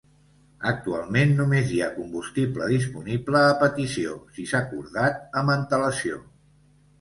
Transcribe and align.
Actualment 0.69 1.33
només 1.41 1.73
hi 1.75 1.81
ha 1.83 1.89
combustible 1.97 2.69
disponible 2.71 3.43
a 3.51 3.53
petició 3.65 4.17
si 4.39 4.47
s'ha 4.53 4.63
acordat 4.67 5.39
amb 5.43 5.55
antelació. 5.59 6.19